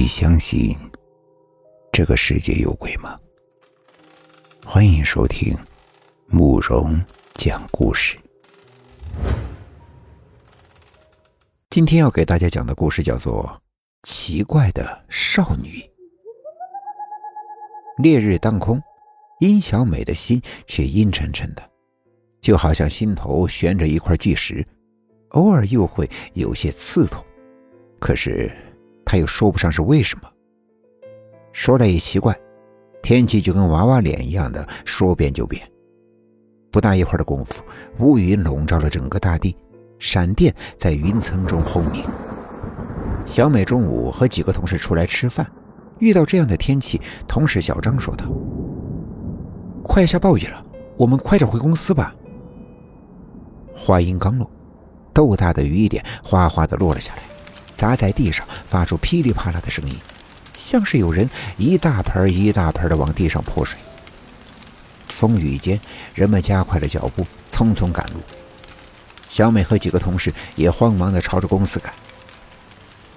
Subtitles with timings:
[0.00, 0.74] 你相信
[1.92, 3.20] 这个世界有鬼吗？
[4.64, 5.54] 欢迎收听
[6.26, 6.98] 慕容
[7.34, 8.16] 讲故事。
[11.68, 13.44] 今天要给大家讲的故事叫做
[14.08, 15.68] 《奇怪的少女》。
[18.02, 18.82] 烈日当空，
[19.40, 21.62] 殷小美的心却阴沉沉的，
[22.40, 24.66] 就好像心头悬着一块巨石，
[25.32, 27.22] 偶尔又会有些刺痛。
[27.98, 28.50] 可是，
[29.10, 30.30] 他又说不上是为什么。
[31.52, 32.32] 说来也奇怪，
[33.02, 35.68] 天气就跟娃娃脸一样的，说变就变。
[36.70, 37.60] 不大一会儿的功夫，
[37.98, 39.56] 乌云笼罩了整个大地，
[39.98, 42.04] 闪电在云层中轰鸣。
[43.26, 45.44] 小美中午和几个同事出来吃饭，
[45.98, 48.26] 遇到这样的天气，同事小张说道
[49.82, 50.64] ：“快下暴雨了，
[50.96, 52.14] 我们快点回公司吧。”
[53.74, 54.48] 话音刚落，
[55.12, 57.22] 豆大的雨点哗哗的落了下来。
[57.80, 59.96] 砸在地上，发出噼里啪啦的声音，
[60.52, 63.78] 像是有人一大盆一大盆的往地上泼水。
[65.08, 65.80] 风雨间，
[66.14, 68.20] 人们加快了脚步，匆匆赶路。
[69.30, 71.90] 小美和几个同事也慌忙地朝着公司赶。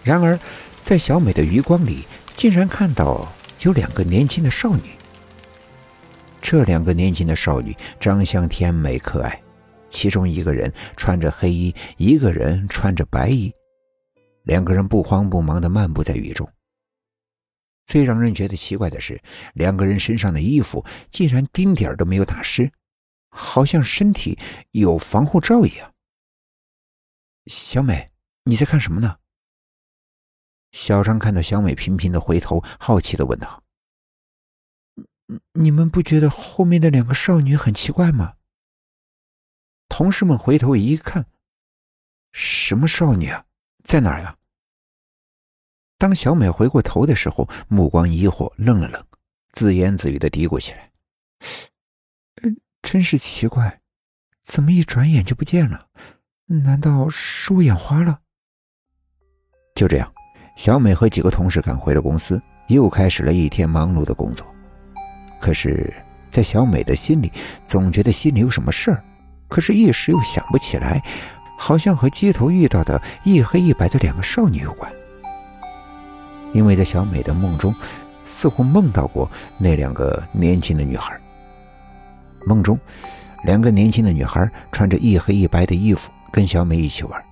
[0.01, 0.39] 然而，
[0.81, 3.29] 在小美的余光里，竟然看到
[3.63, 4.93] 有两个年轻的少女。
[6.41, 9.41] 这两个年轻的少女长相甜美可爱，
[9.89, 13.53] 其中一个人穿着黑衣，一个人穿着白衣。
[14.43, 16.49] 两个人不慌不忙地漫步在雨中。
[17.85, 19.21] 最让人觉得奇怪的是，
[19.53, 22.71] 两个人身上的衣服竟然丁点都没有打湿，
[23.29, 24.39] 好像身体
[24.71, 25.93] 有防护罩一样。
[27.47, 28.11] 小美，
[28.45, 29.17] 你在看什么呢？
[30.71, 33.61] 小张看到小美频频的回头，好奇的问道
[35.53, 38.35] ：“你们不觉得后面的两个少女很奇怪吗？”
[39.89, 41.27] 同事们回头一看，
[42.31, 43.45] 什么少女啊？
[43.83, 44.35] 在哪儿呀？
[45.97, 49.01] 当小美回过头的时候，目光疑惑，愣了愣，
[49.53, 50.91] 自言自语的嘀咕起来
[52.83, 53.81] ：“真是奇怪，
[54.43, 55.87] 怎么一转眼就不见了？
[56.45, 58.19] 难道是我眼花了？”
[59.75, 60.13] 就这样，
[60.57, 64.45] 小美和几个同事赶回了公司，又开始了一天忙碌的工作。
[65.39, 65.93] 可是，
[66.31, 67.31] 在小美的心里，
[67.65, 69.03] 总觉得心里有什么事儿，
[69.47, 71.01] 可是一时又想不起来。
[71.57, 74.91] 好像和街头遇到的一黑一白的两个少女有关，
[76.53, 77.73] 因为在小美的梦中，
[78.23, 81.19] 似乎梦到过那两个年轻的女孩。
[82.45, 82.77] 梦中，
[83.45, 87.23] 两个年轻的女孩穿着一黑一白的衣服，跟小美一起玩，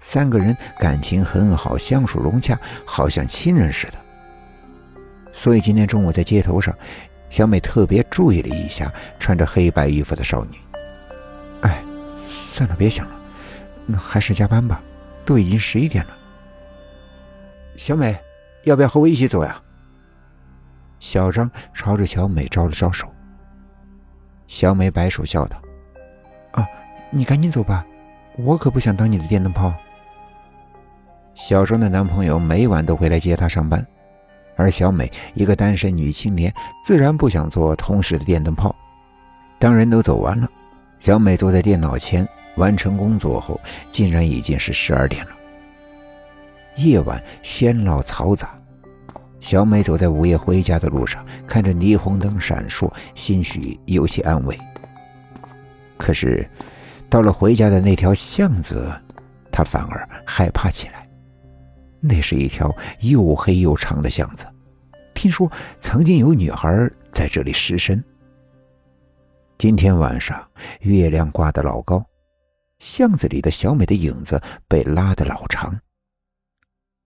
[0.00, 3.94] 三个人感情很好，相处融洽，好像亲人似的。
[5.32, 6.74] 所以今天中午在街头上，
[7.30, 10.58] 小美特别注意了一下穿着黑白衣服的少女。
[11.60, 11.84] 哎，
[12.26, 13.15] 算了，别想了。
[13.86, 14.82] 那还是加班吧，
[15.24, 16.16] 都已经十一点了。
[17.76, 18.18] 小美，
[18.64, 19.62] 要不要和我一起走呀？
[20.98, 23.06] 小张朝着小美招了招手。
[24.46, 25.60] 小美摆手笑道
[26.52, 26.66] ：“啊，
[27.10, 27.84] 你赶紧走吧，
[28.38, 29.72] 我可不想当你的电灯泡。”
[31.34, 33.86] 小张的男朋友每晚都会来接她上班，
[34.56, 36.52] 而小美一个单身女青年，
[36.84, 38.74] 自然不想做同事的电灯泡。
[39.58, 40.48] 当人都走完了，
[40.98, 42.26] 小美坐在电脑前。
[42.56, 45.30] 完成工作后，竟然已经是十二点了。
[46.76, 48.58] 夜晚喧闹嘈杂，
[49.40, 54.58] 小美走在午夜回家的路上，看着霓虹灯闪烁，心许有些安慰。
[55.96, 56.46] 可是，
[57.08, 58.92] 到了回家的那条巷子，
[59.50, 61.08] 她反而害怕起来。
[61.98, 64.46] 那是一条又黑又长的巷子，
[65.14, 65.50] 听说
[65.80, 66.68] 曾经有女孩
[67.12, 68.04] 在这里失身。
[69.56, 70.46] 今天晚上，
[70.80, 72.04] 月亮挂得老高。
[72.78, 75.80] 巷子里的小美的影子被拉得老长，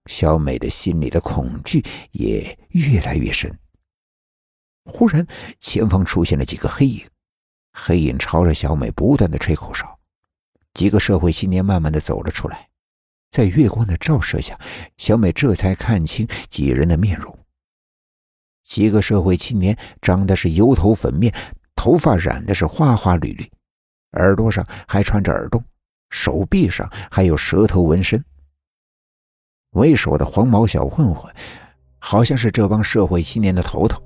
[0.07, 3.57] 小美的心里的恐惧也越来越深。
[4.85, 5.25] 忽然，
[5.59, 7.07] 前方出现了几个黑影，
[7.71, 9.99] 黑影朝着小美不断的吹口哨。
[10.73, 12.69] 几个社会青年慢慢的走了出来，
[13.29, 14.59] 在月光的照射下，
[14.97, 17.37] 小美这才看清几人的面容。
[18.63, 21.33] 几个社会青年长得是油头粉面，
[21.75, 23.49] 头发染的是花花绿绿。
[24.13, 25.63] 耳朵上还穿着耳洞，
[26.09, 28.23] 手臂上还有蛇头纹身。
[29.71, 31.33] 为首的黄毛小混混，
[31.99, 34.01] 好像是这帮社会青年的头头。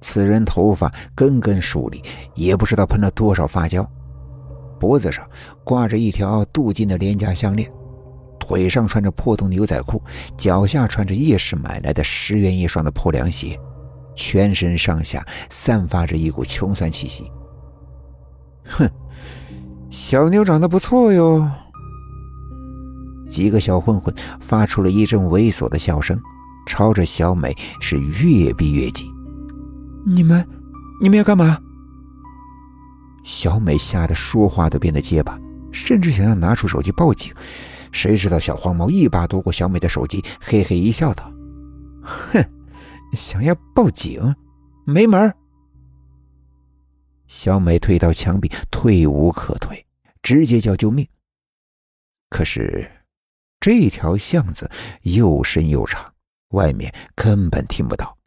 [0.00, 2.02] 此人头发根根竖立，
[2.34, 3.88] 也不知道喷了多少发胶。
[4.80, 5.24] 脖子上
[5.62, 7.70] 挂着一条镀金的廉价项链，
[8.40, 10.02] 腿上穿着破洞牛仔裤，
[10.36, 13.56] 脚下穿着夜市买来的十元一双的破凉鞋，
[14.16, 17.30] 全身上下散发着一股穷酸气息。
[18.64, 18.90] 哼！
[19.92, 21.46] 小妞长得不错哟。
[23.28, 26.18] 几个小混混发出了一阵猥琐的笑声，
[26.66, 29.06] 朝着小美是越逼越近。
[30.06, 30.44] 你们，
[31.00, 31.58] 你们要干嘛？
[33.22, 35.38] 小美吓得说话都变得结巴，
[35.70, 37.30] 甚至想要拿出手机报警。
[37.92, 41.30] 谁知道小黄毛一把夺过小美的手机，嘿嘿一笑，道
[42.00, 42.42] ：“哼，
[43.12, 44.34] 想要报警，
[44.86, 45.32] 没门！”
[47.32, 49.86] 小美退到墙壁，退无可退，
[50.22, 51.08] 直接叫救命。
[52.28, 52.86] 可是
[53.58, 54.70] 这条巷子
[55.00, 56.12] 又深又长，
[56.48, 58.18] 外面根本听不到。